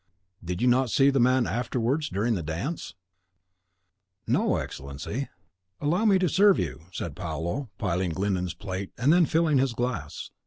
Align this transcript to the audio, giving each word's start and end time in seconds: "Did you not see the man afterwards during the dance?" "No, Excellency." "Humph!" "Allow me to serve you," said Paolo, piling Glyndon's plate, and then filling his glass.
"Did 0.43 0.63
you 0.63 0.67
not 0.67 0.89
see 0.89 1.11
the 1.11 1.19
man 1.19 1.45
afterwards 1.45 2.09
during 2.09 2.33
the 2.33 2.41
dance?" 2.41 2.95
"No, 4.25 4.55
Excellency." 4.55 5.19
"Humph!" 5.19 5.29
"Allow 5.79 6.05
me 6.05 6.17
to 6.17 6.27
serve 6.27 6.57
you," 6.57 6.85
said 6.91 7.15
Paolo, 7.15 7.69
piling 7.77 8.09
Glyndon's 8.09 8.55
plate, 8.55 8.91
and 8.97 9.13
then 9.13 9.27
filling 9.27 9.59
his 9.59 9.73
glass. 9.73 10.31